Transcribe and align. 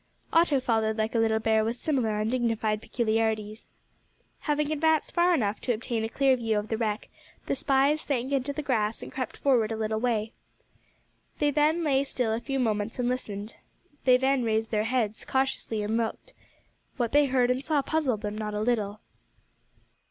Otto 0.33 0.59
followed 0.59 0.97
like 0.97 1.13
a 1.13 1.19
little 1.19 1.37
bear 1.37 1.63
with 1.63 1.77
similar 1.77 2.19
undignified 2.19 2.81
peculiarities. 2.81 3.67
Having 4.39 4.71
advanced 4.71 5.11
far 5.11 5.31
enough 5.35 5.61
to 5.61 5.73
obtain 5.75 6.03
a 6.03 6.09
clear 6.09 6.35
view 6.35 6.57
of 6.57 6.69
the 6.69 6.77
wreck, 6.77 7.07
the 7.45 7.53
spies 7.53 8.01
sank 8.01 8.31
into 8.31 8.51
the 8.51 8.63
grass 8.63 9.03
and 9.03 9.11
crept 9.11 9.37
forward 9.37 9.71
a 9.71 9.75
little 9.75 9.99
way. 9.99 10.33
Then 11.37 11.53
they 11.53 11.81
lay 11.91 12.03
still 12.03 12.33
a 12.33 12.39
few 12.39 12.57
moments 12.57 12.97
and 12.97 13.07
listened. 13.07 13.57
They 14.05 14.17
then 14.17 14.41
raised 14.43 14.71
their 14.71 14.85
heads 14.85 15.23
cautiously 15.23 15.83
and 15.83 15.97
looked. 15.97 16.33
What 16.97 17.11
they 17.11 17.27
heard 17.27 17.51
and 17.51 17.63
saw 17.63 17.83
puzzled 17.83 18.21
them 18.21 18.35
not 18.35 18.55
a 18.55 18.61
little. 18.61 19.01